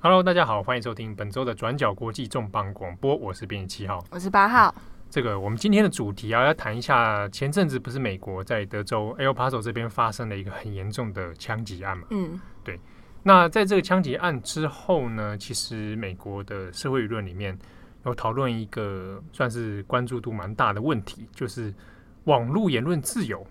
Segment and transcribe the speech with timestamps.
[0.00, 4.72] Hello，大家好，欢迎收听本周的转角国际重磅广播，我是编辑七号，我是八号。
[5.10, 12.04] 这个我们今天的主题啊，要谈一下前阵子不是美国在德州 El Paso 这边发生了一个很严重的枪击案嘛？
[12.10, 12.78] 嗯，对。
[13.24, 17.58] 那在这个枪击案之后呢，其实美国的社会舆论里面
[18.06, 21.74] 有讨论一个算是关注度蛮大的问题，就是
[22.22, 23.44] 网络言论自由。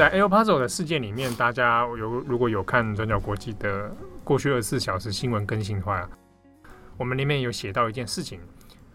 [0.00, 3.94] 在 El Paso 的事件里面，大家有如果有看转角国际的
[4.24, 6.08] 过去二十四小时新闻更新的话，
[6.96, 8.40] 我们里面有写到一件事情，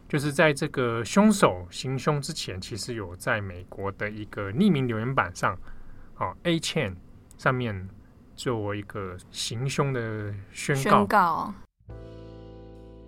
[0.09, 5.55] 就是在这个凶手行凶之前，其实有在美国的一个匿名留言板上，
[6.15, 6.95] 啊 A Chain
[7.37, 7.87] 上面
[8.35, 10.81] 作为一个行凶的宣告。
[10.81, 11.53] 宣告。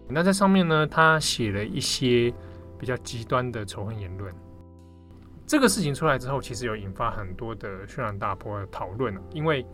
[0.08, 2.32] 那在上面呢，他写了一些
[2.78, 4.32] 比较极端的仇恨言论。
[5.48, 9.18] 这个事情出来之后，其实有引发很多的轩然大波的讨论。
[9.32, 9.66] 因为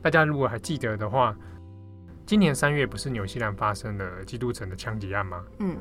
[0.00, 1.36] 大家如果还记得的话，
[2.24, 5.44] 今年三月不是纽西兰发生了基督城的枪击案吗？
[5.58, 5.76] 嗯，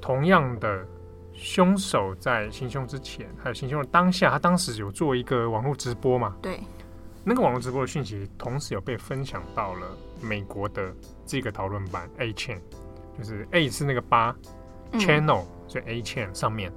[0.00, 0.86] 同样的
[1.32, 6.36] 凶手在行凶之前，还有行凶的当下，他当时有做一个网络直播嘛？
[6.40, 6.60] 对，
[7.24, 9.88] 那个网络直播的讯息，同时有被分享到了
[10.20, 10.94] 美国的
[11.26, 12.60] 这个讨论版 A chain，
[13.18, 14.32] 就是 A 是那个八、
[14.92, 16.72] 嗯、channel，所以 A chain 上面。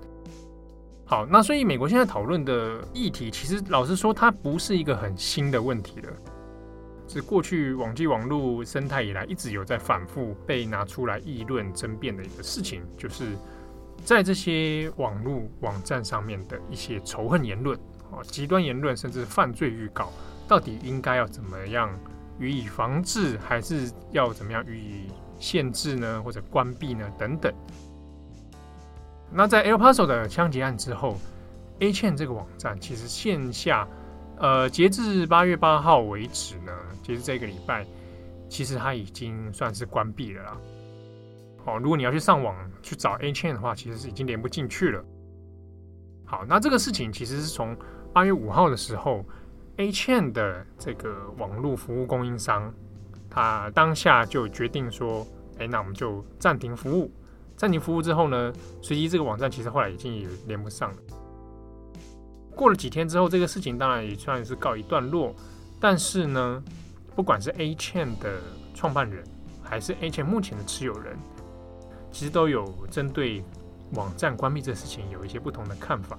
[1.09, 6.11] 好，那所以美国现在讨论的议题，其实老实说，它不是一个很新的问题了，
[7.07, 13.23] 是过去网际网络生态以来一直有在反复被拿出来议论争辩的一个事情，就是
[14.03, 17.79] 在这些网络网站上面的一些仇恨言论、
[18.11, 20.11] 啊极端言论，甚至犯罪预告，
[20.45, 21.89] 到底应该要怎么样
[22.37, 25.07] 予以防治，还是要怎么样予以
[25.39, 27.09] 限制呢，或者关闭呢？
[27.17, 27.53] 等等。
[29.31, 31.17] 那在 El Paso 的枪击案之后
[31.79, 33.87] ，Achain 这个网站其实线下，
[34.37, 36.71] 呃，截至八月八号为止呢，
[37.03, 37.85] 截至这个礼拜，
[38.49, 40.57] 其实它已经算是关闭了啦。
[41.65, 45.03] 哦，如果你要去上网去找 Achain 的话，其实是已经连不进去了。
[46.25, 47.75] 好，那这个事情其实是从
[48.13, 49.25] 八月五号的时候
[49.75, 52.73] ，Achain 的这个网络服务供应商，
[53.29, 55.27] 他当下就决定说，
[55.59, 57.11] 哎，那我们就暂停服务。
[57.57, 58.53] 暂停服务之后呢，
[58.83, 60.97] 随即这个网站其实后来已经也连不上了。
[62.55, 65.33] 过了几天之后，这个事情当然也算是告一段落。
[65.79, 66.63] 但是呢，
[67.15, 68.39] 不管是 A chain 的
[68.73, 69.23] 创办人，
[69.63, 71.17] 还是 A chain 目前的持有人，
[72.11, 73.43] 其实都有针对
[73.93, 76.17] 网站关闭这事情有一些不同的看法。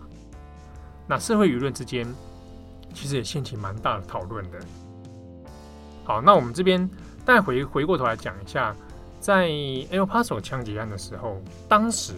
[1.06, 2.06] 那社会舆论之间
[2.92, 4.58] 其实也掀起蛮大的讨论的。
[6.04, 6.88] 好，那我们这边
[7.24, 8.74] 再回回过头来讲一下。
[9.20, 12.14] 在 El Paso 枪击案的时候，当时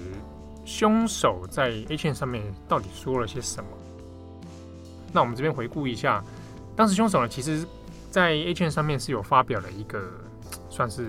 [0.64, 3.70] 凶手在 8chan 上面到底说了些什么？
[5.12, 6.22] 那我们这边回顾一下，
[6.76, 7.66] 当时凶手呢，其实，
[8.10, 10.08] 在 8chan 上面是有发表了一个
[10.68, 11.08] 算是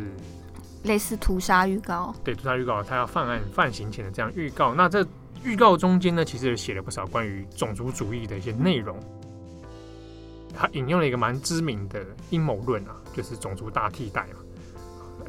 [0.83, 4.73] 类似屠杀预告，对，屠杀预告，他要犯案犯行前的这样预告。
[4.73, 5.05] 那这
[5.43, 8.97] 预告中间呢，其实也写了不少关于种族主义的一些内容。
[10.53, 14.40] 他引用了一个蛮知名的阴谋论啊，就是种族大替代嘛。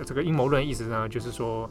[0.04, 1.68] 这个阴谋论意思呢，就是说，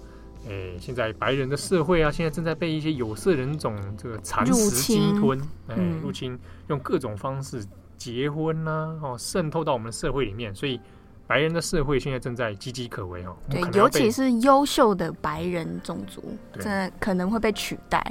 [0.47, 6.37] 诶，现在白人的社会啊，现在正在被一些有色人种这个蚕食、鲸吞，哎，入侵，
[6.67, 7.65] 用各种方式
[7.97, 10.79] 结婚啊，哦，渗透到我们的社会里面，所以
[11.27, 13.37] 白人的社会现在正在岌岌可危哦。
[13.49, 18.03] 对，尤其是优秀的白人种族，真的可能会被取代。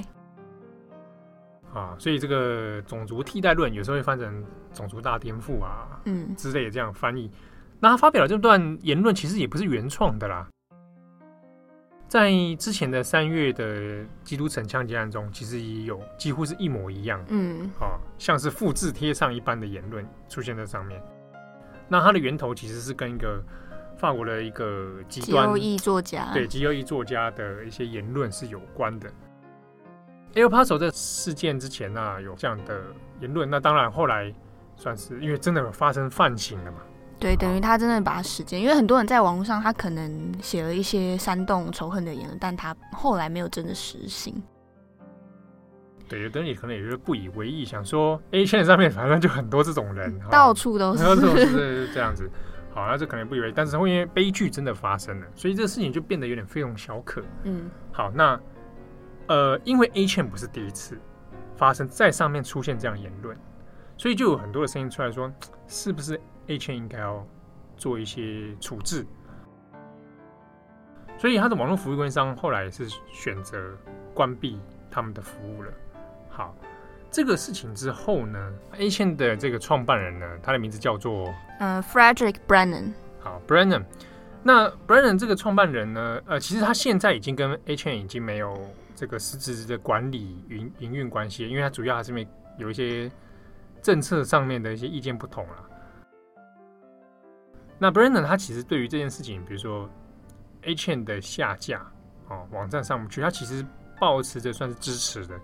[1.73, 4.45] 啊，所以这个种族替代论有时候会翻成
[4.75, 7.31] 种族大颠覆啊，嗯，之类的这样翻译。
[7.81, 10.47] 那他发表的这段言论其实也不是原创的啦，
[12.07, 21.03] 在之前的三月的基督城枪击案中，其实也有几乎是一模一样，嗯，啊，像是复制贴上一般的言论出现在上面。
[21.89, 23.43] 那它的源头其实是跟一个
[23.97, 29.11] 法国的一个极端极右翼作家，对极右翼作家的一些言论是有关的。
[30.35, 32.83] El Paso 这事件之前呢，啊，有这样的
[33.21, 34.33] 言论，那当然后来
[34.77, 36.79] 算是因为真的有发生犯行了嘛。
[37.21, 44.43] 对，等于他真的把时间，因为很多人在网络上，他可能写了一些煽动仇恨的言论，但他后来没有真的实行。
[46.09, 52.29] 对，有的人也可能也就是不以为意，想说 8chan 上面反正就很多这种人，到处都是，到处都是这样子。
[52.73, 57.23] 好，那这可能不以为意，但是会因为悲剧真的发生了，所以这个事情就变得有点非同小可。
[57.43, 58.41] 嗯，好，那
[59.27, 60.99] 呃，因为 8chan 不是第一次
[61.55, 63.37] 发生在上面出现这样言论，
[63.97, 65.31] 所以就有很多的声音出来说，
[65.69, 66.19] 是不是
[66.51, 67.25] ？8chan 应该要
[67.77, 69.07] 做一些处置，
[71.17, 73.57] 所以他的网络服务供应商后来是选择
[74.13, 74.59] 关闭
[74.91, 75.73] 他们的服务了。
[76.29, 76.57] 好，
[77.09, 82.95] 这个事情之后呢，A Chain 的这个创办人呢，他的名字叫做呃 Frederick Brennan。
[83.21, 83.85] 好，Brennan。
[84.43, 88.59] 那 Brennan 这个创办人呢，呃，其实他现在已经跟 A Chain 已经没有
[88.97, 92.27] 这个实质的管理营营运关系，因为他主要还是没
[92.59, 93.09] 有一些
[93.81, 95.70] 政策上面的一些意见不同了。
[97.83, 99.89] 那 Brennan 他其实对于这件事情，比如说
[100.63, 101.81] A Chain 的下架
[102.29, 103.65] 哦，网站上不去，他其实
[103.99, 105.35] 抱持着算是支持的。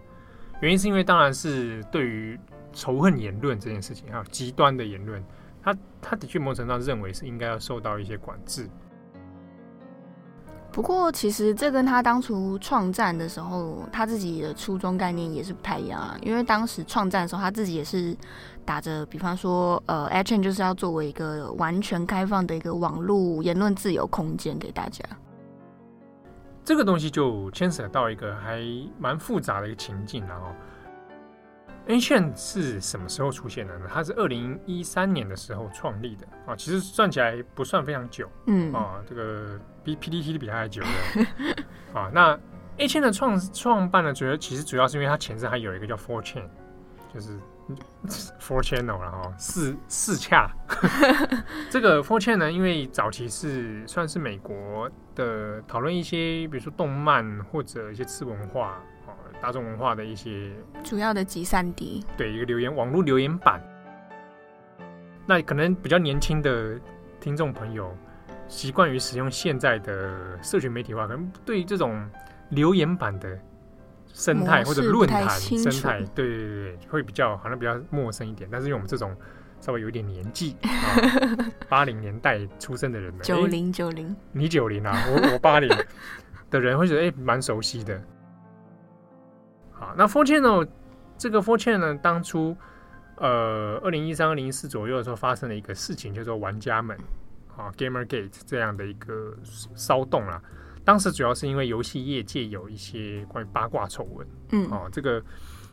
[0.60, 2.38] 原因是因为，当然是对于
[2.74, 5.24] 仇恨言论这件事情，还有极端的言论，
[5.62, 8.68] 他他的确某种程度上认为是应该要受到一些管制。
[10.70, 16.18] 不过，其实这跟他当初创站的时候，他自己的初衷概念也是不太一样啊。
[16.20, 18.14] 因为当时创站的时候，他自己也是
[18.66, 25.02] 打着，比方说，呃，A Chain 就是要作为一个完全开放的一个网络言论自由空间给大家。
[26.64, 28.60] 这个东西就牵扯到一个还
[28.98, 30.52] 蛮复杂的一个情境了哦。
[31.86, 33.86] A Chain 是什么时候出现的呢？
[33.88, 42.10] 它是二零一三年的时候创立的啊，其实算起来不算非常久，嗯啊，这个比 PTT 比它还久的啊。
[42.12, 42.36] 那
[42.78, 46.48] A Chain 的创创办呢，主要其实主要是因为它前身还有一个叫 Four Chain，
[47.14, 47.38] 就是
[48.40, 50.50] Four Channel 然后四四恰。
[51.70, 58.80] 这个 Four Channel 呢，因为早期是算是美国的讨论一些，比如说动漫或者一些次文化。
[59.38, 60.50] 大众文化的一些
[60.82, 63.62] 主要的集散地，对，一个留言网络留言板。
[65.26, 66.80] 那可能比较年轻的
[67.20, 67.94] 听众朋友
[68.48, 72.08] 习惯于使用现在的社群媒体化，可能对这种
[72.48, 73.38] 留言板的
[74.16, 78.48] 生态或者论坛生态，对对对，会比较好像比较陌生一点。
[78.50, 79.14] 但是因为我们这种
[79.60, 80.56] 稍微有一点年纪，
[81.68, 85.68] 八零年代出生的人们，九零九零，你九零啊，我我八零
[86.50, 88.00] 的人会觉得哎，蛮熟悉的。
[89.72, 90.66] 好，那 4chan 呢？
[91.18, 92.56] 这个 4chan 呢，当初
[93.16, 96.96] 呃，二零一三、二零一四左右的时候，发生了一个事情，叫做玩家们
[97.54, 100.40] 啊，Gamergate 这样的一个骚动啦。
[100.86, 105.20] 当时主要是因为游戏业界有一些关于八卦丑闻，嗯，哦、啊，这个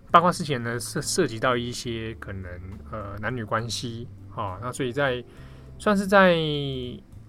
[0.10, 2.51] 八卦事件呢，涉涉及到一些可能
[2.92, 5.24] 呃男女关系啊，那所以在
[5.77, 6.36] 算是在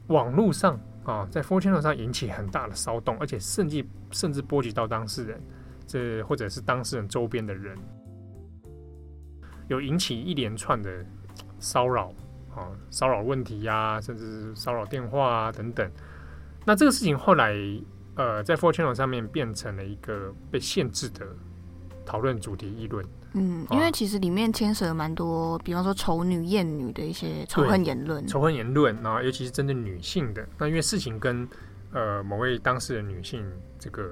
[0.06, 5.38] 网络上啊，在 4chan 上引起很大的骚动，而且甚至甚至波及到当事人。
[5.86, 7.76] 这或者是当事人周边的人，
[9.68, 11.04] 有引起一连串的
[11.58, 12.10] 骚扰
[12.56, 15.86] 啊，骚扰问题呀、啊，甚至骚扰电话啊等等。
[16.64, 17.54] 那这个事情后来
[18.16, 21.26] 呃，在 Four Channel 上面变成了一个被限制的
[22.06, 23.04] 讨论主题议论。
[23.34, 30.46] 嗯，因为其实里面牵涉了蛮多，比方说丑女艳女的一些仇恨言论，仇恨言论，然后尤其是针对女性的。
[30.58, 31.46] 那因为事情跟
[31.92, 33.44] 呃某位当事人女性
[33.78, 34.10] 这个。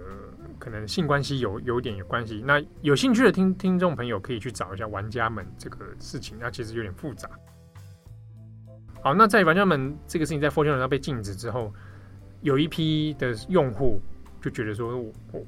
[0.58, 7.28] 可能性关系有有点有关系，那有兴趣的听听众朋友可以去找一下玩家们这个事情，那其实有点复杂。
[9.02, 11.72] 好，那在玩家们这个事情在 4chan 上被禁止之后，
[12.42, 14.00] 有一批的用户
[14.40, 15.46] 就觉得说我我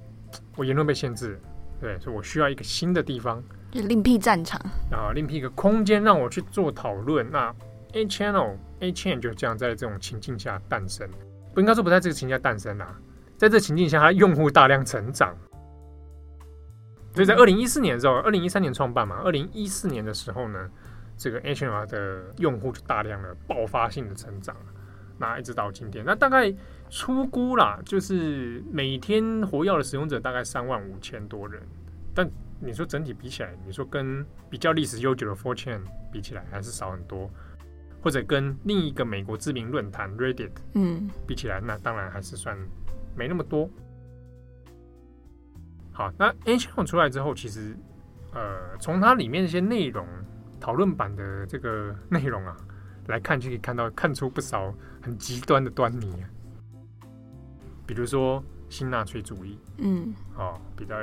[0.56, 1.38] 我言论被限制，
[1.80, 4.60] 对，所以我需要一个新的地方，就另辟战场
[4.90, 7.28] 啊，另辟一个空间让我去做讨论。
[7.30, 7.54] 那
[7.92, 11.08] A Channel A Chain 就这样在这种情境下诞生，
[11.52, 12.98] 不应该说不在这个情境下诞生啊。
[13.36, 15.36] 在这情境下，它用户大量成长，
[17.12, 20.70] 所以在二零一四年的时候，二零一三年创办嘛，二零一四年的时候呢，
[21.18, 24.56] 这个 A Chain 的用户就大量的爆发性的成长，
[25.18, 26.54] 那一直到今天，那大概
[26.94, 31.60] 出估啦，就是每天活跃的使用者大概三万五千多人，
[32.14, 35.80] 但你说整体比起来，你说跟比较历史悠久的 4chan
[36.12, 37.28] 比起来，还是少很多，
[38.00, 42.56] 或者跟另一个美国知名论坛 Reddit 嗯比起来，那当然还是算。
[43.16, 43.68] 没那么多。
[45.92, 47.76] 好，那 A Chain 出来之后，其实
[48.32, 50.06] 呃，从它里面一些内容
[50.60, 52.56] 讨论版的这个内容啊
[53.08, 54.72] 来看，就可以看到看出不少
[55.02, 56.22] 很极端的端倪。
[56.22, 56.30] 啊
[57.86, 60.96] 比如说新纳粹主义，嗯，哦，比较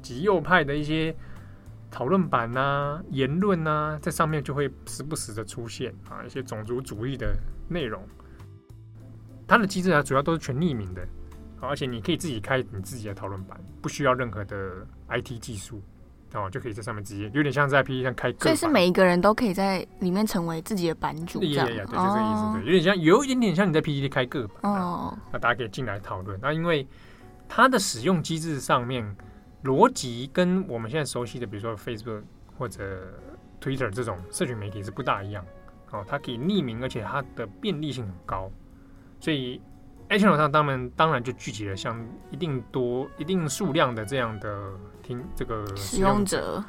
[0.00, 1.14] 极右派的一些
[1.90, 7.36] 讨论版啊、言论啊，在上面就会时不时的出现啊，一些种族主义的
[7.68, 8.02] 内容。
[9.46, 11.06] 它的机制啊，主要都是全匿名的。
[11.62, 15.82] 而且你可以自己开你自己的讨论版，不需要任何的 IT 技术，
[16.34, 18.38] 哦，就可以在上面直接，有点像在 PTT 上开个。
[18.40, 21.66] 所以是每一个人都可以在里面成为自己的版主，这样。
[21.66, 22.52] 对，就这个意思。
[22.54, 24.72] 对，有点像，有一点点像你在 PTT 开个版。
[24.72, 25.18] 哦。
[25.32, 26.38] 那大家可以进来讨论。
[26.40, 26.86] 那因为
[27.48, 29.16] 它的使用机制上面
[29.64, 32.22] 逻辑跟我们现在熟悉的，比如说 Facebook
[32.56, 32.82] 或者
[33.60, 35.44] Twitter 这种社群媒体是不大一样。
[35.90, 38.50] 哦，它可以匿名，而且它的便利性很高，
[39.18, 39.60] 所以。
[40.12, 44.72] A Chain 上，当们当然就聚集了像一定多、一定数量的这样的
[45.02, 46.62] 听这个使用者。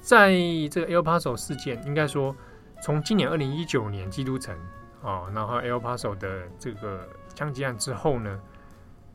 [0.00, 0.32] 在
[0.70, 2.36] 这个 El Paso 事件，应该说
[2.82, 4.54] 从今年二零一九年基督城
[5.02, 8.38] 啊，然后 El Paso 的这个枪击案之后呢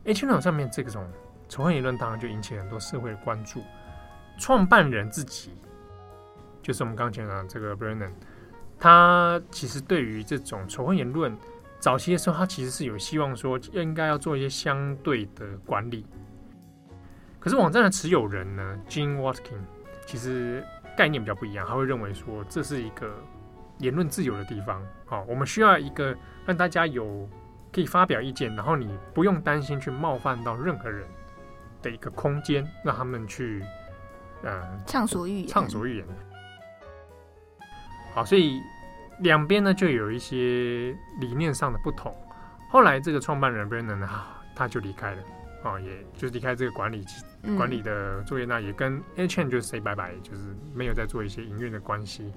[0.04, 1.08] ，H&M 上面这种
[1.48, 3.62] 仇恨言论当然就引起很多社会的关注。
[4.38, 5.52] 创办人自己
[6.62, 8.10] 就是我们刚刚讲的这个 Brennan，
[8.78, 11.36] 他其实对于这种仇恨言论，
[11.80, 16.06] 早期的时候他其实是有希望说应该要做一些相对的管理。
[17.38, 19.62] 可是网站的持有人呢，Gene Watkin，
[20.04, 20.62] 其实
[20.94, 23.10] 概念比较不一样，他会认为说这是一个
[23.78, 27.26] 言论自由的地方，好，我们需要一个让大家有
[27.72, 31.08] 可以发表意见，然后你不用担心去冒犯到任何人
[31.80, 33.64] 的一个空间，让他们去，
[34.42, 36.06] 呃，畅所欲言，畅所欲言。
[38.12, 38.60] 好，所以
[39.20, 42.14] 两边呢就有一些理念上的不同。
[42.68, 44.08] 后来这个创办人 Brennan 呢，
[44.54, 45.22] 他就离开了。
[45.62, 47.04] 啊、哦，也就是离开这个管理
[47.54, 52.32] 管理的作业，那也跟 A-Chain 就 say 拜拜，就是没有再做一些营运的关系。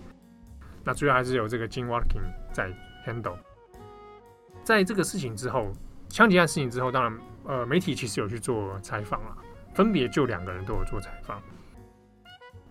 [0.84, 2.22] 那主要还是由这个 Gene Watkin
[2.52, 2.70] 在
[3.06, 3.38] handle。
[4.62, 5.72] 在这个事情之后，
[6.10, 9.38] 枪击案事情之后，当然呃媒体其实有去做采访了，
[9.74, 11.42] 分别就两个人都有做采访。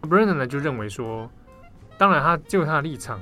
[0.03, 1.31] Brennan 呢就认为说，
[1.97, 3.19] 当然他就他的立场，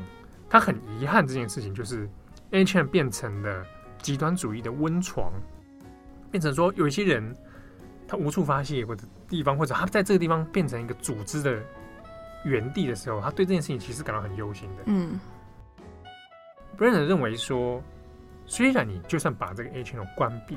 [0.50, 2.10] 他很遗憾这件事情，就是
[2.50, 3.64] A-Chain 变成了
[4.02, 5.32] 极端主义的温床。
[6.30, 7.36] 变成说有一些人，
[8.06, 11.60] 他无处发泄或者地方，或者他在这个地方变成一个组织的
[12.44, 14.82] 原地的时候，他对这件事情其实感到很忧心的。
[14.86, 15.18] 嗯
[16.78, 17.82] ，Brennan 认为说，
[18.46, 20.56] 虽然你就算把这个 A channel 关闭，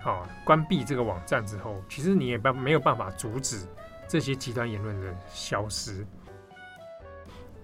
[0.00, 3.66] 好、哦、关闭这个网站之后，其实你也办没有办法阻止
[4.06, 6.06] 这些极端言论的消失。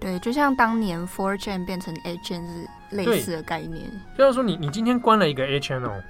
[0.03, 3.89] 对，就像当年 Four Chain 变成 A Chain 是类似的概念。
[4.17, 6.01] 就是说你，你你今天关了一个 A channel。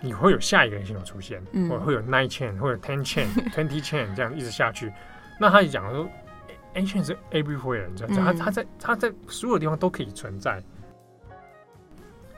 [0.00, 4.92] 你会有下一个系统出现，嗯、或者会有 nine chain 或者 ten chain、 twenty chain 这样一直下去。
[5.40, 6.08] 那他就讲说
[6.74, 10.62] ，A chain 是 everywhere，你知道，他他在他在所有地方都可以存在，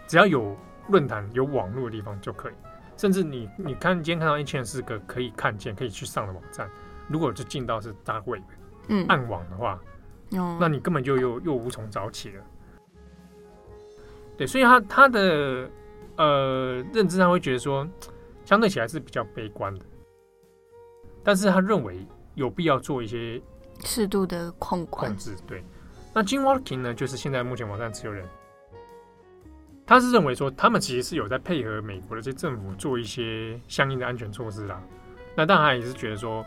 [0.07, 0.57] 只要有
[0.89, 2.55] 论坛、有网络的地方就可以。
[2.97, 6.67] 甚至你你看今天看到 A chain 是个可以看见、可以去上的网站，
[7.09, 8.43] 如果就进到是 dark web、
[8.89, 9.79] 嗯、暗网的话，
[10.33, 12.45] 嗯、那你根本就又又无从找起了。
[14.37, 15.71] 对，所以他他的。
[16.17, 17.89] 呃，认知上会觉得说，
[18.45, 19.85] 相对起来是比较悲观的，
[21.25, 23.41] 但是他认为有必要做一些
[23.87, 25.35] 适度的控控制。
[25.47, 25.65] 对，
[26.13, 28.29] 那 Gene Watkin 呢，就是现在目前网站持有人，
[29.87, 34.79] 他是认为说，他们其实是有在配合美国的这些政府做一些相应的安全措施啦。
[35.35, 36.45] 那当然他也是觉得说，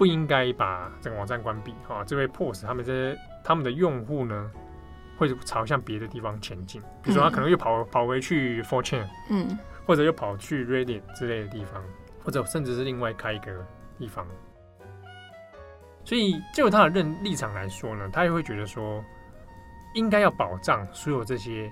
[0.00, 4.50] 不应该把这个网站关闭啊，这会迫使他们这些他们的用户呢。
[5.18, 11.84] 会朝向别的地方前进，比如说他可能又跑跑回去 4chan，嗯，或者又跑去 Reddit 之类的地方，
[12.24, 13.52] 或者甚至是另外开一个
[13.98, 14.26] 地方。
[16.06, 19.04] 所以就他的认立场来说呢，他也会觉得说，
[19.92, 21.70] 应该要保障所有这些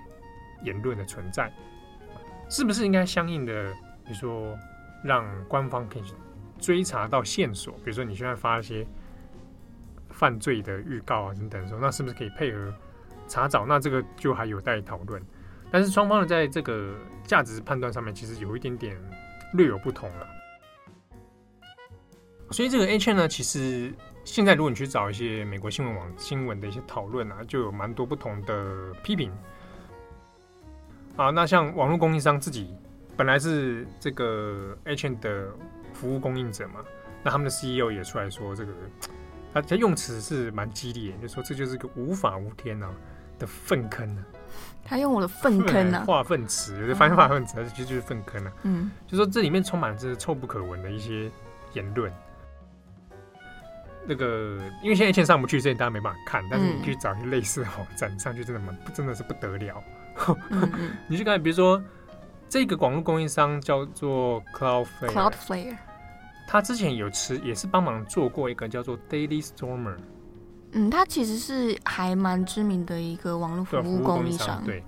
[0.62, 1.50] 言论的存在，
[2.50, 3.72] 是不是应该相应的，
[4.04, 4.54] 比如说
[5.02, 6.02] 让官方可以
[6.58, 8.86] 追查到线索，比如说你现在发一些
[10.10, 12.72] 犯罪的预告啊等等说，那是不是可以配合？
[13.26, 15.22] 查找，那这个就还有待讨论，
[15.70, 18.96] 但是双方的在这个价值判断上面其实有一点点
[19.52, 20.26] 略有不同了。
[22.50, 23.92] 所以这个 H N 呢，其实
[24.24, 29.30] 现在如果你去找一些美国新闻网新闻的一些讨论啊，就有蛮多不同的批评。
[31.16, 32.74] 啊，那像网络供应商自己
[33.14, 35.48] 本来是这个 H N 的
[35.98, 36.80] 服务供应者嘛，
[37.22, 38.72] 那他们的 CEO 也出来说这个，
[39.52, 42.88] 他 他用词是蛮激烈，就说这就是个无法无天啊。
[43.38, 44.24] 的粪坑呢？
[44.84, 46.04] 他用我的粪坑呢？
[46.04, 48.52] 化粪池，有的翻化粪池，其实就是粪坑啊。
[48.64, 51.30] 嗯，就说这里面充满了这臭不可闻的一些
[51.72, 52.12] 言论。
[54.04, 56.42] 那个，因为现在线上不去，所以大家没办法看。
[56.50, 59.84] 但是你去找一些类似的网站上去，真的蛮真的是不得了。
[60.26, 61.80] 嗯嗯 你去看，比如说
[62.48, 65.76] 这个广告供应商叫做 Cloudflare，Cloudflare，Cloudflare
[66.50, 69.96] 他之前有吃，也是帮忙做过一个叫做 Daily Stormer。
[70.72, 74.64] 嗯，他其实是还蛮知名的一个网络服务供应商。
[74.64, 74.82] 对，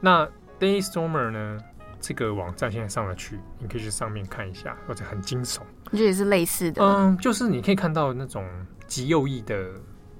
[0.00, 0.26] 那
[0.58, 1.58] Daily Stormer 呢？
[2.04, 5.60] 这个网站现在上了去，你可以去上面看一下，或者很惊悚。
[5.92, 6.82] 这也是类似的。
[6.82, 8.44] 嗯，就是你可以看到那种
[8.88, 9.70] 极右翼的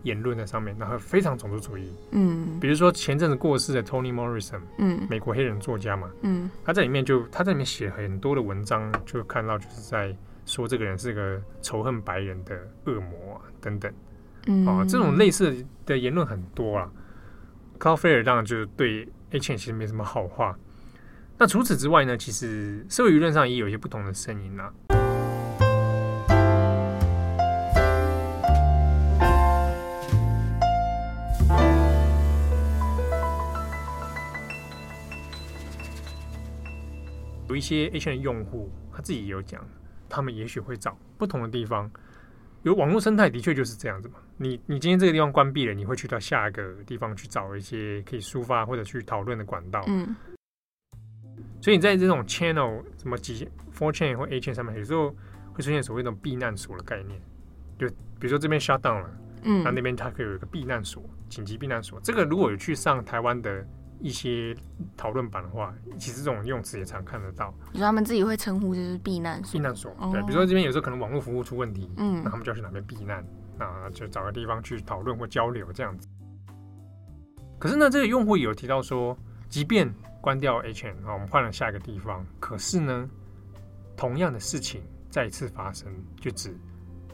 [0.04, 1.92] 言论在上面，然后非常种族主义。
[2.12, 13.92] 嗯，比如说前阵子过世的 Tony Morrison，嗯，美国黑人作家嘛，嗯，他在里面就他在里面写很多的文章，就看到就是在说这个人是个仇恨白人的恶魔啊等等，
[14.46, 16.90] 嗯，哦，这种类似的言论很多啊
[17.78, 20.58] ，Carl Fair 当然就是对 H 其实没什么好话，
[21.38, 24.72] 那除此之外呢，其实社会舆论上也有一些不同的声音啦。
[37.48, 39.62] 有一些 H 的用户，他自己也有讲。
[40.12, 41.90] 他们也许会找不同的地方。
[42.62, 44.16] 有网络生态的确就是这样子嘛。
[44.36, 49.82] 你你今天这个地方关闭了，你会去到下一个地方去找一些可以抒发或者去讨论的管道。
[49.88, 50.14] 嗯。
[51.62, 55.10] 所以你在这种 channel 什么几 four chain 或 a chain 上面，有时候
[55.54, 57.18] 会出现所谓的避难所的概念。
[57.78, 59.10] 就比如说这边 shut down 了，
[59.44, 61.98] 嗯，那那边它可以有一个避难所，紧急避难所。
[62.00, 63.66] 这个如果有去上台湾的。
[64.02, 64.54] 一些
[64.96, 67.54] 讨论版的话，其实这种用词也常看得到。
[67.72, 69.94] 你说他们自己会称呼就是避难所，避难所。
[70.12, 73.24] 对，比如说这边有时候可能网络服务出问题，嗯，那他们就要去哪边避难，
[73.56, 76.08] 那就找个地方去讨论或交流这样子。
[77.60, 79.16] 可是呢，这个用户有提到说，
[79.48, 79.88] 即便
[80.20, 83.08] 关掉圈啊，我们换了下一个地方，可是呢，
[83.96, 85.88] 同样的事情再一次发生，
[86.20, 86.52] 就指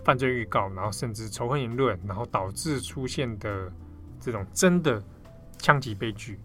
[0.05, 3.71] 犯罪预告，然后甚至仇恨言论，然后导致出现的
[4.19, 5.03] 这种真的
[5.59, 6.41] 枪击悲剧。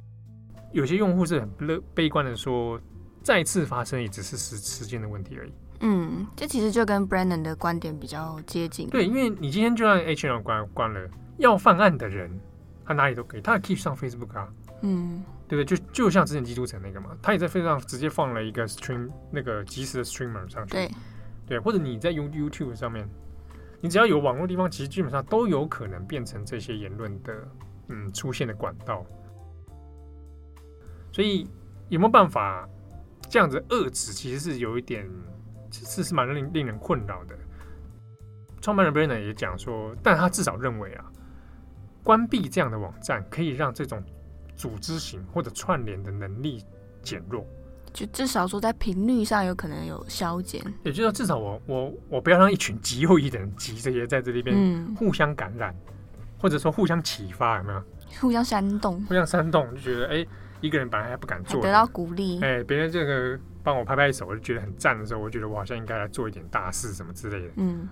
[0.73, 2.79] 有些用户是很乐悲观的说，
[3.21, 5.53] 再次发生也只是时时间的问题而已。
[5.79, 8.89] 嗯，这其实就跟 Brandon 的观点比较接近。
[8.89, 12.31] 对，因为你今天就让 HR 关关了，要犯案的人，
[12.85, 14.47] 他哪里都可以，他可以上 Facebook 啊。
[14.81, 15.77] 嗯，对不对？
[15.77, 20.73] 就就像之前基督城那个嘛，他也在 Facebook 上直接放了一个 stream 那个即时的 streamer 上去。
[20.73, 20.91] 对，
[21.45, 23.07] 对，或者你在用 YouTube 上面，
[23.79, 27.33] 你只要有网络地方，其实基本上都有可能变成这些言论的
[27.89, 29.05] 嗯出现的管道。
[31.13, 31.47] 所以
[31.89, 32.67] 有没有办法
[33.29, 34.11] 这样子遏制？
[34.11, 35.07] 其实是有一点，
[35.69, 37.35] 其实是蛮令令人困扰的。
[38.59, 41.05] 创办人 Brennan 也讲说，但他至少认为啊，
[42.03, 44.03] 关闭这样的网站可以让这种
[44.55, 46.63] 组织型或者串联的能力
[47.03, 47.45] 减弱，
[47.93, 50.63] 就至少说在频率上有可能有消减。
[50.83, 55.93] 也就是说，至少我我我不要让一群极右翼的人集这些在这里边互相感染，嗯、
[56.39, 57.83] 或者说互相启发，有没有？
[58.19, 60.15] 互相煽动，互相煽动，就觉得哎。
[60.15, 60.27] 欸
[60.63, 62.39] 一个人本来还不敢做，得到鼓励。
[62.41, 67.53] 哎，别人这个帮我拍拍手，我就觉得很赞的时候，我觉得我好像应该来做一点大事什么之类的。
[67.57, 67.89] 嗯，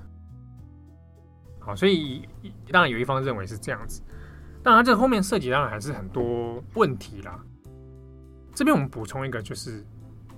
[1.59, 2.25] 好，所以
[2.71, 4.01] 当然有一方认为是这样子，
[4.63, 7.37] 当然这后面涉及当然还是很多问题啦。
[8.55, 9.85] 这边我们补充一个，就是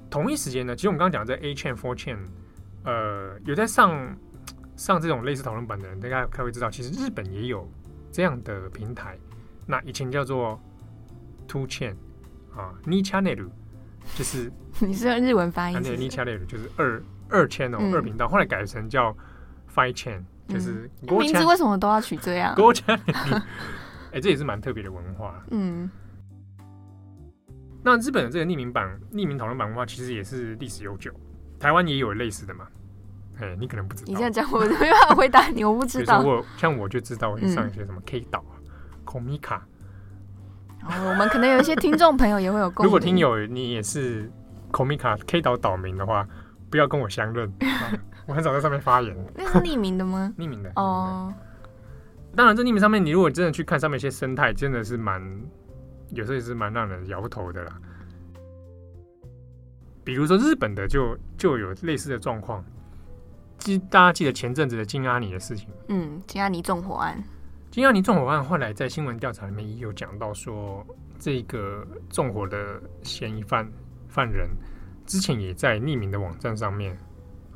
[0.10, 2.18] 同一时间呢，其实我们刚刚讲这 A chain four chain，
[2.84, 4.18] 呃，有在上
[4.76, 7.70] 上这种类似讨论版的人，大家可会知道，其实日本也有
[8.12, 9.20] 这样的平台，
[9.68, 10.60] 那以前叫做
[11.48, 11.94] 2chan。
[12.56, 13.48] 啊，Ni Channel
[14.16, 19.12] 就是 你是用日文发音，对，Ni Channel 就是二二 channel、嗯、二频道，后来改成叫
[19.74, 23.42] five c h a i n 就是、嗯、名字为什么都要取这样？Go Channel，
[24.12, 25.44] 哎，这也是蛮特别的文化。
[25.52, 25.90] 嗯，
[27.84, 31.12] 那日本的这个匿名版、匿名讨论版文化其实也是历史悠久，
[31.60, 32.68] 台湾也有类似的嘛？
[33.40, 34.08] 哎，你可能不知道。
[34.08, 36.22] 你这样讲，我没办法回答你，我不知道。
[36.22, 38.46] 我像我就知道，我会上一些什么 K 岛、
[39.06, 39.60] Komika。
[40.86, 42.86] 哦，我们可能有一些听众朋友也会有共鸣。
[42.88, 44.30] 如果听友你也是
[44.72, 46.28] Komika K 岛岛民的话，
[46.70, 47.52] 不要跟我相认，
[48.28, 49.16] 我很少在上面发言。
[49.36, 50.34] 那是匿名的吗？
[50.38, 51.34] 匿名的哦。
[52.36, 55.22] 当然，这匿名上面，你如果真的去看上面一些生态，真的是蛮，
[56.10, 57.78] 有时候也是蛮让人摇头的啦。
[60.04, 62.66] 比如说日本的就就有类似的状况，
[63.60, 67.24] 记大家记得前阵子的金阿尼的事情，嗯，金阿尼纵火案。
[67.74, 70.86] 金阿尼纵火案后来在新闻调查里面也有讲到说，
[71.18, 73.68] 这个纵火的嫌疑犯
[74.08, 74.48] 犯人
[75.08, 76.96] 之前也在匿名的网站上面，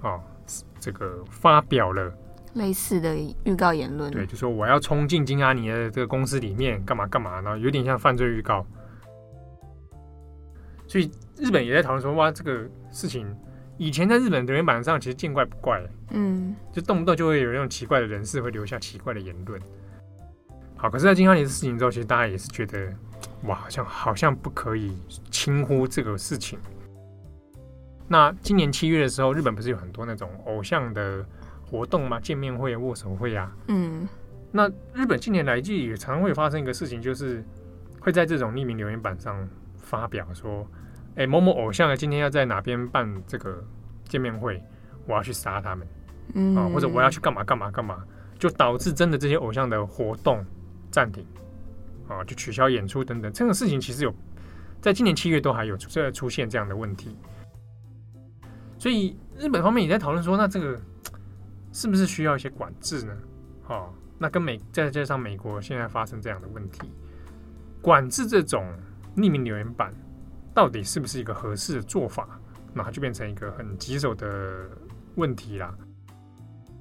[0.01, 0.19] 哦，
[0.80, 2.12] 这个发表了
[2.56, 4.12] 类似的预告言论。
[4.12, 8.65] 对，就说我要冲进金阿尼的这个公司里面干嘛干嘛，然后有点像犯罪预告。
[10.88, 13.32] 所以日本也在讨论说，哇，这个事情
[13.77, 19.62] 以前在日本留言板上其实见怪不怪，嗯，就动不动就会有那种奇怪的人士会留下奇怪的言论。
[20.79, 22.93] 好，可是，在金康尼的事情之后，其实大家也是觉得，
[23.45, 24.95] 哇，好像好像不可以
[25.31, 26.59] 轻忽这个事情。
[28.07, 31.25] 那今年七月的时候，日本不是有很多那种偶像的
[31.65, 32.19] 活动吗？
[32.19, 33.51] 见面会、握手会啊。
[33.67, 34.07] 嗯。
[34.51, 37.43] 那日本近年来就也常常会发生一个事情，就是
[37.99, 40.65] 会在这种匿名留言板上发表说，
[41.15, 43.61] 哎、欸，某某偶像今天要在哪边办这个
[44.07, 44.63] 见面会，
[45.07, 45.87] 我要去杀他们，
[46.35, 48.03] 嗯，啊，或者我要去干嘛干嘛干嘛，
[48.37, 50.45] 就导致真的这些偶像的活动。
[50.91, 51.26] 暂停
[52.08, 54.13] 啊，就取消演出等等，这个事情其实有
[54.82, 57.17] 在今年七月都还有出出现这样的问题，
[58.78, 60.80] 所以日本方面也在讨论说，那这个
[61.73, 63.17] 是不是需要一些管制呢？
[63.67, 66.91] 哦，那跟美再加上美国现在发生这样的问题，
[67.82, 68.65] 管制这种
[69.15, 69.93] 匿名留言板
[70.54, 72.39] 到底是不是一个合适的做法？
[72.73, 74.69] 那就变成一个很棘手的
[75.15, 75.73] 问题啦。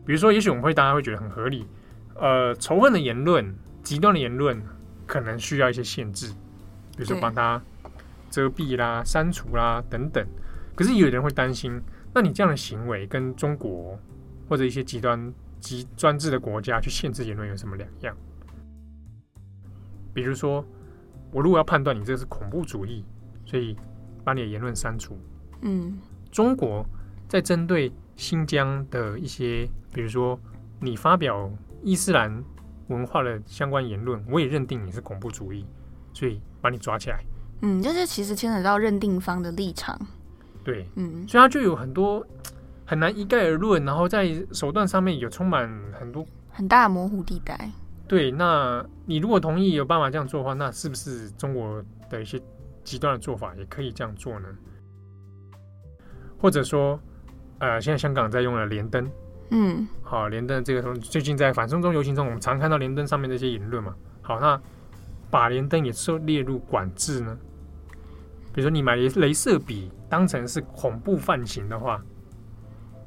[0.04, 1.66] 比如说，也许我们会大家会觉得很合理，
[2.14, 3.52] 呃，仇恨的言论。
[3.86, 4.60] 极端的言论
[5.06, 6.26] 可能需要一些限制，
[6.96, 7.62] 比如说帮他
[8.28, 10.26] 遮蔽啦、删除啦等等。
[10.74, 11.80] 可是有人会担心，
[12.12, 13.96] 那你这样的行为跟中国
[14.48, 18.16] 或者一些极端极专制的国家去限制言论有什么两样？
[20.12, 20.64] 比如说，
[21.30, 23.04] 我如果要判断你这是恐怖主义，
[23.44, 23.76] 所以
[24.24, 25.16] 把你的言论删除。
[25.60, 25.96] 嗯，
[26.32, 26.84] 中国
[27.28, 30.36] 在针对新疆的一些，比如说
[30.80, 31.48] 你发表
[31.84, 32.42] 伊斯兰
[32.88, 35.66] 文化的相关言论，我也认定你是恐怖主义，
[36.12, 37.24] 所以把你抓起来。
[37.62, 39.98] 嗯，就是其实牵扯到认定方的立场。
[40.62, 42.26] 对，嗯，所以他就有很多
[42.84, 45.68] 很难一概而论，然后在手段上面有充满
[45.98, 47.70] 很多很大的模糊地带。
[48.08, 52.40] 对，那你如果同意有办法这样做的话，那是不是中国的一些
[52.84, 54.48] 极端的做法也可以这样做呢？
[56.38, 57.00] 或者说，
[57.58, 59.10] 呃，现在香港在用了连登，
[59.50, 63.94] 嗯，好，连登这个最近在反送中游行中，我们常看到连登上面的一些言论嘛。
[64.22, 64.60] 好，那
[65.30, 67.38] 把连登也受列入管制呢？
[68.52, 72.02] 比如说你买雷射笔当成是恐怖犯行的话，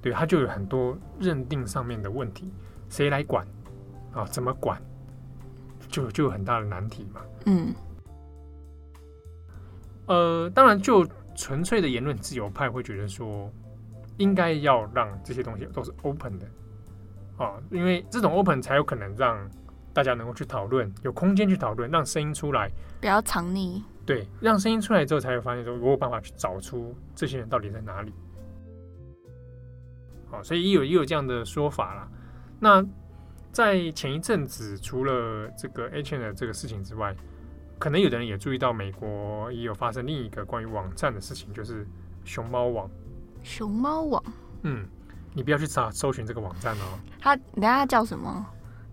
[0.02, 2.52] 对，它就有很多认定上面的问题，
[2.90, 3.46] 谁来管
[4.14, 4.26] 啊？
[4.26, 4.82] 怎么管？
[5.90, 7.22] 就就有很大的难题嘛。
[7.46, 7.74] 嗯，
[10.06, 11.08] 呃，当然就。
[11.36, 13.50] 纯粹的言论自由派会觉得说，
[14.20, 16.46] 应该要让这些东西都是 open 的，
[17.38, 19.50] 啊，因为这种 open 才有可能让
[19.94, 23.82] 大家能够去讨论，有空间去讨论，让声音出来，不要藏匿。
[24.06, 28.14] 对，让声音出来之后，才会发现说，我有办法去找出这些人到底在哪里。
[30.30, 32.08] 好，所以也有也有这样的说法啦。
[32.60, 32.86] 那
[33.52, 37.16] 在前一阵子，除了这个 8chan 的这个事情之外，
[37.80, 41.88] 可能有的人也注意到，美国也有发生另一个关于网站的事情，就是
[42.26, 42.90] 熊猫网。
[43.44, 44.24] 熊猫网，
[44.64, 44.86] 嗯，
[45.34, 47.00] 你不要去查搜寻这个网站哦。
[47.20, 48.46] 它等下它叫什么？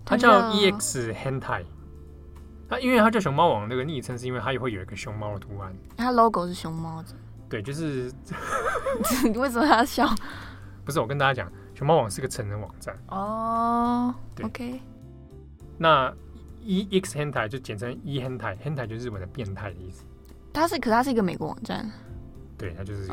[0.05, 1.65] 它叫 EX Hentai。
[2.69, 5.75] 它因为它叫熊猫网，那个昵称是因为它也会有一个熊猫的图案。
[5.97, 7.09] 它 logo 是熊猫的。
[7.49, 8.13] 对，就是。
[9.31, 10.09] 你为什么要笑？
[10.85, 12.97] 不是，我跟大家讲，熊猫网是个成人网站。
[13.09, 14.15] 哦。
[14.43, 14.81] OK。
[15.79, 16.13] 那。
[16.69, 20.03] E X Hentai 就简称 E Hentai，Hentai 就是日本的变态的意思。
[20.53, 21.89] 它是，可它是一个美国网站。
[22.59, 23.07] 对，它就是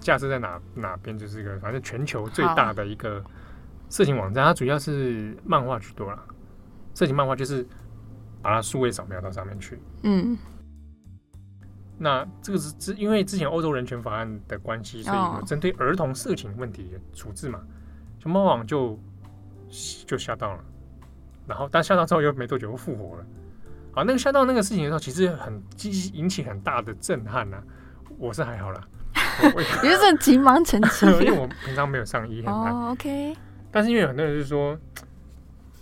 [0.00, 3.22] 架设在哪哪边，就是一个反正全球最大的一个
[3.88, 4.44] 色情网站。
[4.44, 6.22] 它主要是漫画居多啦，
[6.94, 7.66] 色情漫画就是
[8.42, 9.80] 把它数位扫描到上面去。
[10.02, 10.36] 嗯。
[12.02, 17.60] 那这个是之因为之前欧洲人权法案的关系，所以有针对儿童色情问题的处置嘛，
[18.18, 18.98] 熊猫网就
[20.06, 20.64] 就下到了。
[21.46, 23.26] 然后，但下到之后又没多久又复活了。
[23.92, 25.62] 好，那个下到那个事情的时候，其实很
[26.12, 27.64] 引起很大的震撼呐、啊。
[28.20, 28.86] 我是还好啦，
[29.82, 32.72] 你就是急忙澄清， 因为我平常没有上医很难。
[32.72, 33.34] 哦，OK。
[33.72, 34.78] 但是因为很多人就是说，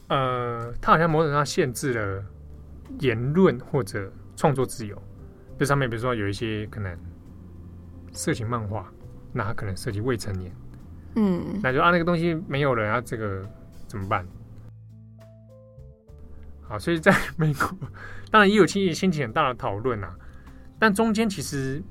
[0.09, 2.25] 呃，他好像某种上限制了
[3.01, 4.97] 言论或者创作自由。
[5.59, 6.97] 这上面比如说有一些可能
[8.13, 8.89] 色情漫画，
[9.33, 10.53] 那他可能涉及未成年。
[11.17, 13.43] 嗯，那就啊，那个东西没有了，啊，这个
[13.89, 14.25] 怎么办？
[16.69, 17.69] 好，所以在美国，
[18.31, 20.15] 当然也有掀掀起很大的讨论啊。
[20.79, 21.83] 但中间其实，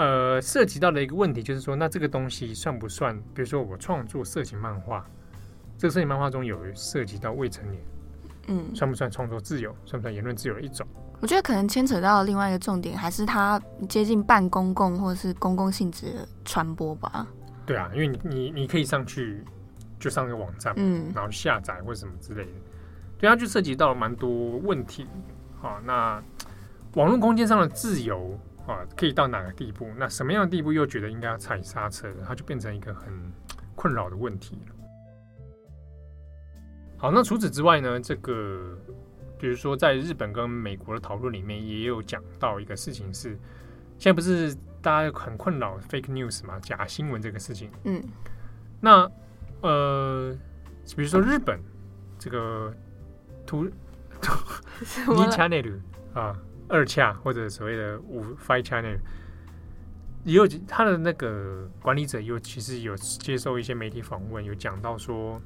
[0.00, 3.14] 呃，涉及到的一个问题就是说，那这个东西算不算？
[3.34, 5.04] 比如说我创作色情漫画，
[5.76, 7.82] 这个色情漫画中有涉及到未成年，
[8.46, 9.76] 嗯，算不算创作自由？
[9.84, 10.86] 算不算言论自由的一种？
[11.20, 13.60] 我觉得可能牵扯到另外一个重点，还是它
[13.90, 17.26] 接近半公共或者是公共性质的传播吧。
[17.66, 19.44] 对啊，因为你你你可以上去
[19.98, 22.52] 就上一个网站，嗯，然后下载或者什么之类的。
[23.18, 25.06] 对，它就涉及到了蛮多问题，
[25.60, 26.22] 好，那
[26.94, 28.34] 网络空间上的自由
[28.70, 29.88] 啊，可以到哪个地步？
[29.96, 32.22] 那什么样的地步又觉得应该要踩刹车的？
[32.26, 33.12] 它就变成一个很
[33.74, 34.74] 困扰的问题了。
[36.96, 38.78] 好，那除此之外呢，这个
[39.38, 43.30] 比如说在日本跟美国的讨论里面，也有讲到一个事情是，
[43.98, 47.70] 现在不是大家很困扰 fake news 嘛，假新闻这个事情。
[47.84, 48.02] 嗯，
[48.80, 49.10] 那
[49.60, 50.36] 呃，
[50.96, 51.60] 比如说日本
[52.18, 52.74] 这个。
[53.46, 53.68] 图
[54.22, 54.32] 图
[54.84, 55.80] ，2 channel
[56.14, 56.38] 啊，
[56.70, 58.96] 二恰或者所谓的五 five channel，
[60.24, 65.40] 也有他的那个管理者有其实有接受一些媒体访问，有讲到说，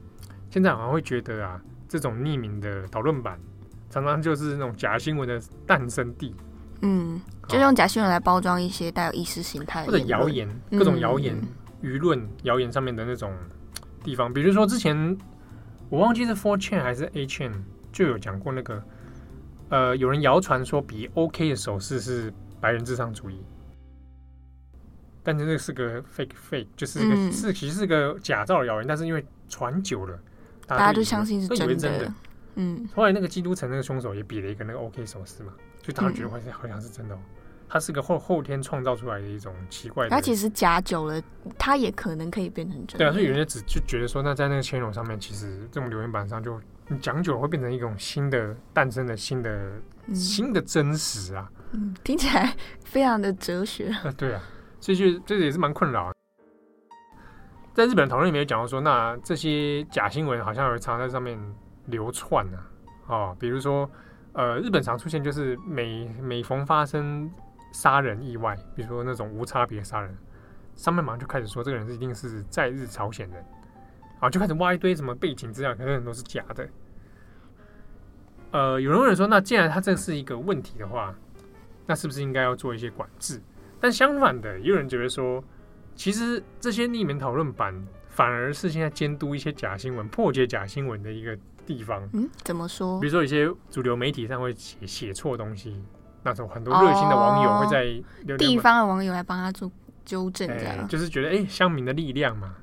[0.51, 3.39] 现在好像会觉得啊，这种匿名的讨论版
[3.91, 6.35] 常常就是那种假新闻的诞生地。
[6.83, 11.37] 嗯，就用假新闻来包装一些带有意识形态或者谣言，各种谣言、
[11.83, 13.33] 舆论谣言上面的那种
[14.03, 14.33] 地方。
[14.33, 15.17] 比如说之前
[15.89, 17.53] 我忘记是 four Chain 还是 A Chain。
[17.95, 18.83] 就有讲过那个，
[19.69, 23.43] 呃，有人谣传说比 OK 的手势是白人至上主义，
[25.23, 30.19] 但是那是个 fake fake，就是一个、嗯、是其实是个假造的谣言，但是因为传久了，
[30.67, 31.75] 大家都相信是真的。
[31.75, 32.13] 真的
[32.57, 37.19] 嗯，后来那个基督城那个凶手也比了一个那个 OK 手势嘛，就大家觉得好像好像是真的哦。
[37.69, 40.11] 它是个后后天创造出来的一种奇怪的。
[40.11, 41.21] 它其实假久了，
[41.59, 42.97] 它也可能可以变成真。
[42.97, 49.51] 对啊，所以有些只就觉得说，那在那个 channel 上面，其实这种留言板上就你讲久了会变成一种新的诞生的新的、
[50.07, 51.51] 嗯、新的真实啊。
[51.73, 53.89] 嗯，听起来非常的哲学。
[53.89, 54.43] 啊，对啊，
[54.81, 56.13] 所以就这个也是蛮困扰。
[57.73, 61.37] 在日本讨论里面有讲到说，那这些假新闻好像有常在上面
[61.87, 62.71] 流窜啊，
[63.09, 63.91] 哦，比如说，
[64.33, 67.29] 呃，日本常出现就是每每逢发生
[67.73, 70.17] 杀人意外，比如说那种无差别杀人，
[70.77, 73.45] 上面马上就开始说这个人是一定是在日朝鲜人，
[74.21, 76.69] 啊，就开始挖一堆什么背景资料，可能很多是假的。
[78.51, 81.15] 呃，有人问说，那既然它这是一个问题的话，
[81.87, 83.41] 那是不是应该要做一些管制？
[83.81, 85.43] 但相反的，也有人觉得说。
[85.97, 87.73] 其实这些匿名讨论版
[88.09, 92.03] 反而是现在监督一些假新闻、破解假新闻的一个地方。
[92.13, 92.99] 嗯，怎么说？
[92.99, 95.81] 比如说，一些主流媒体上会写写错东西，
[96.25, 99.71] 那种很多热心的网友会在地方的网友来帮他做
[100.05, 102.57] 纠正，这样、欸、就是觉得哎，乡民的力量嘛。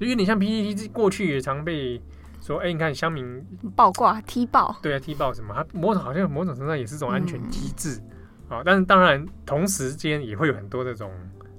[0.00, 2.00] 因为你像 PPT 过去也常被
[2.40, 3.44] 说，哎，你看乡民
[3.76, 5.54] 爆挂踢爆，对啊，踢爆什么？
[5.54, 8.00] 它某种好像某种程度上也是种安全机制
[8.48, 8.62] 啊、嗯。
[8.64, 11.12] 但是当然，同时间也会有很多这种。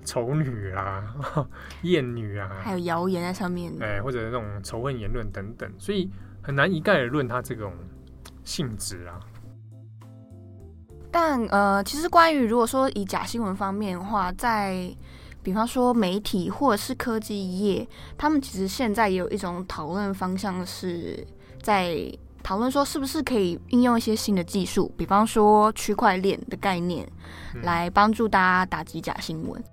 [0.04, 1.16] 丑女啊，
[1.84, 6.10] 厌女啊，还有谣言在上面，哎、欸，或者那种仇恨言论等等，所以
[6.42, 7.72] 很难一概而论它这种
[8.44, 9.20] 性质啊。
[11.12, 14.92] 但呃，其实关于如果说以假新闻方面的话，在
[15.44, 21.26] 比方说媒体或者是科技业，他们其实现在也有一种讨论方向，是
[21.62, 22.12] 在
[22.44, 27.08] 讨论说是不是可以应用一些新的技术，比方说区块链的概念，
[27.64, 29.64] 来帮助大家打击假新闻。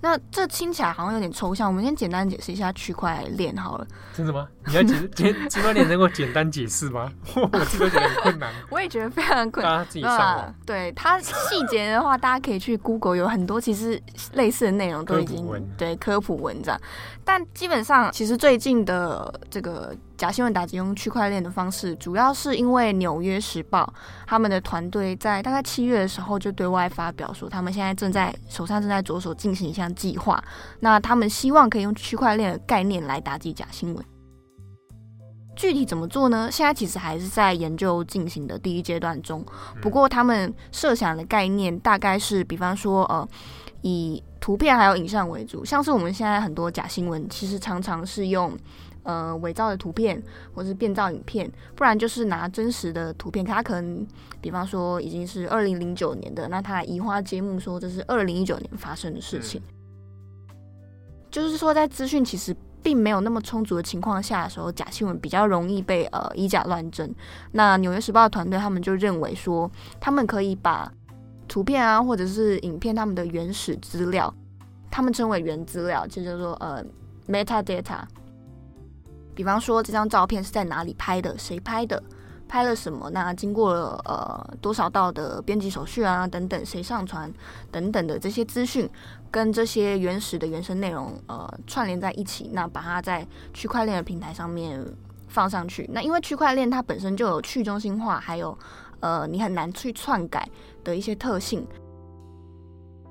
[0.00, 3.86] 那这听起来好像有点抽象，我们先简单解释一下区块链好了。
[4.14, 4.48] 真的吗？
[4.66, 7.12] 你要解释区区块链能够简单解释吗？
[7.36, 8.52] 我这个觉得很困难。
[8.70, 9.72] 我也觉得非常困难。
[9.72, 10.54] 大家自己上网。
[10.64, 11.32] 对它细
[11.68, 14.00] 节的话，大家可以去 Google，有很多其实
[14.32, 16.80] 类似的内容都已经科对科普文章。
[17.24, 19.94] 但基本上，其实最近的这个。
[20.20, 23.90] 假新闻打击用区块链的方式，主要是因为《纽约时报》
[24.26, 30.38] 他们的团队在大概七月的时候就对外发表说，他们现在正在手上正在着手进行一项计划。
[30.80, 34.04] 那他们希望可以用区块链的概念来打击假新闻。
[35.56, 36.50] 具体怎么做呢？
[36.52, 39.42] 现在其实还是在研究进行的第一阶段中。
[39.80, 43.26] 不过他们设想的概念大概是，比方说，呃，
[43.80, 48.54] 以图片还有影像为主，像是我们现在很多假新闻，其实常常是用。
[49.02, 50.22] 呃，伪造的图片
[50.54, 54.06] 或是变造影片，不然就是拿真实的图片，他可能，
[54.40, 60.54] 比方说已经是二零零九年的，那他移花接木说这是二零一九年发生的事情，嗯、
[61.30, 67.10] 就是说在资讯其实并没有那么充足的情况下的时候，假新闻比较容易被呃以假乱真。
[67.52, 70.92] 那纽约时报的团队他们就认为说，他们可以把
[71.48, 74.32] 图片啊或者是影片他们的原始资料，
[74.90, 76.84] 他们称为原资料，就叫做呃
[77.26, 78.02] metadata。
[79.34, 81.36] 比方说，这张照片是在哪里拍的？
[81.38, 82.02] 谁拍的？
[82.48, 83.08] 拍了什么？
[83.10, 86.26] 那经过了呃多少道的编辑手续啊？
[86.26, 87.32] 等等，谁上传？
[87.70, 88.90] 等等的这些资讯，
[89.30, 94.84] 跟这些原始的原生内容呃串联在一起，那把它在区块链的平台上面
[95.28, 95.88] 放上去。
[95.92, 98.58] 那因为区块链它本身就有去中心化，还有
[98.98, 100.48] 呃你很难去篡改
[100.82, 101.64] 的一些特性。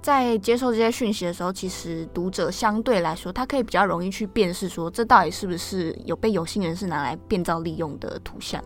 [0.10, 8.60] 在接受这些讯息的时候，其实读者相对来说，他可以比较容易去辨识，说这到底是不是有被有心人士拿来变造利用的图像。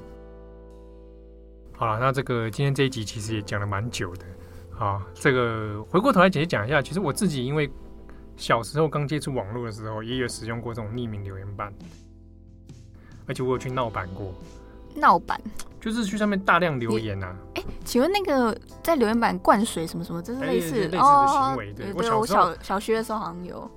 [1.73, 4.25] 好了，那这个今天这一集其实也讲了蛮久的。
[4.71, 7.69] 好，这个回过头来简单讲一下，其实我自己因为
[8.37, 11.73] 小时候刚接触网络的时候，也有使用过这种匿名留言板，
[13.27, 14.33] 而且我有去闹版过。
[14.95, 15.37] 闹版
[15.81, 17.35] 就是去上面大量留言呐、啊。
[17.85, 21.73] 请问那个在留言板灌水什么什么，这是类似、欸、类似的行为？
[21.73, 23.69] 对，我小我小小学的时候好像有。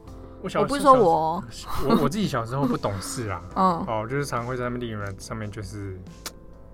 [0.42, 1.42] 我小我不是说我
[1.88, 3.42] 我我自己小时候不懂事啦。
[3.56, 3.84] 嗯。
[3.86, 5.98] 哦，就是常会在他们留言上面就是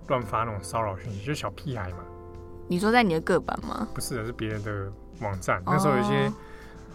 [0.07, 1.99] 乱发那种骚扰讯息，就是小屁孩嘛。
[2.67, 3.87] 你说在你的个版吗？
[3.93, 5.61] 不是的，是别人的网站。
[5.65, 6.33] 那时候有一些、哦、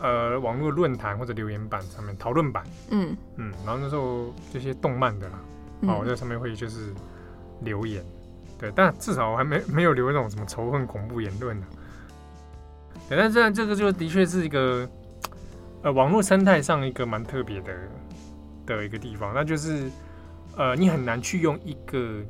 [0.03, 2.65] 呃网络论坛或者留言板上面讨论版。
[2.91, 3.53] 嗯嗯。
[3.65, 5.41] 然后那时候这些动漫的啦，
[5.83, 6.93] 哦，我在上面会就是。
[7.63, 8.05] 留言，
[8.59, 13.07] 对，但至少我还没 没有留那种什么仇恨、恐怖言论呢、啊。
[13.09, 14.89] 对，但这样这个就的确是一个
[15.83, 17.73] 呃网络生态上一个蛮特别的
[18.67, 19.89] 的一个地方，那就是
[20.57, 22.21] 呃你很难去用一个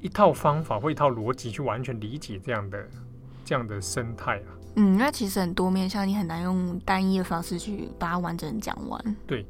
[0.00, 2.86] 一套方法或一套逻辑去完全理解这样的
[3.44, 4.52] 这样的生态啊。
[4.76, 9.16] 嗯，那其实很多面向，你很难用单一的方式去把它完整讲完。
[9.26, 9.46] 对，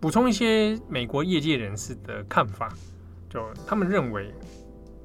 [0.00, 2.74] 补充一些美国业界人士的看法。
[3.34, 4.32] 就他们认为，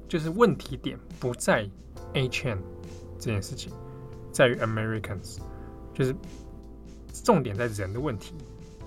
[0.08, 1.68] 就是问题点不在
[2.14, 2.58] A chain
[3.18, 3.72] 这件事情，
[4.30, 5.38] 在于 Americans，
[5.92, 6.14] 就是
[7.24, 8.36] 重点在人的问题，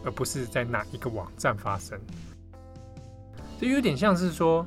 [0.05, 1.99] 而不是在哪一个网站发生。
[3.59, 4.65] 这有点像是说，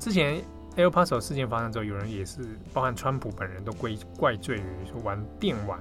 [0.00, 0.42] 之前
[0.76, 2.40] El Paso 事件发生之后，有人也是
[2.72, 5.80] 包含川普本人都归怪罪于说玩电玩，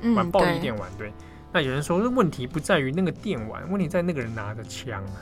[0.00, 0.88] 嗯、玩暴力电玩。
[0.96, 1.12] 对，
[1.52, 5.16] 那有人说，问题不在于那个电玩，问题在那个人拿着枪啊。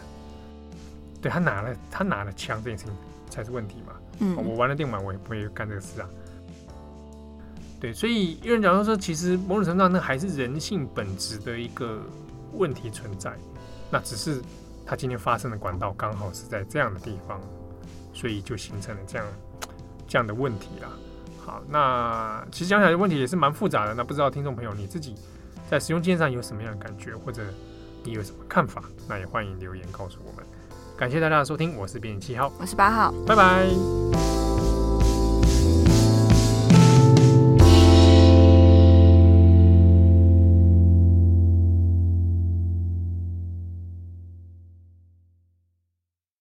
[1.20, 2.94] 对，他拿了他拿了枪这件事情
[3.28, 3.92] 才是问题嘛。
[4.20, 6.08] 嗯，我玩了电玩，我也不会干这个事啊。
[7.80, 12.00] 对，所以有人讲说说，其实某种程度上，那还是人性本质的一个
[12.52, 13.32] 问题存在。
[13.90, 14.42] 那只是
[14.84, 17.40] 他今天发生的管道刚好是在这样的地方，
[18.12, 19.26] 所以就形成了这样
[20.06, 20.90] 这样的问题啦。
[21.42, 23.94] 好，那其实讲起来问题也是蛮复杂的。
[23.94, 25.14] 那不知道听众朋友你自己
[25.70, 27.42] 在使用经验上有什么样的感觉，或者
[28.04, 28.84] 你有什么看法？
[29.08, 30.44] 那也欢迎留言告诉我们。
[31.00, 33.64] 感谢大家的收听，我是编辑七号，我是八号，拜拜。